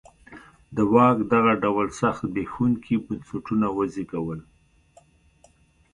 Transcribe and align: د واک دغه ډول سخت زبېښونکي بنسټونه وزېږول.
د 0.75 0.77
واک 0.93 1.17
دغه 1.33 1.53
ډول 1.63 1.87
سخت 2.01 2.21
زبېښونکي 2.29 2.95
بنسټونه 3.05 3.67
وزېږول. 3.77 4.39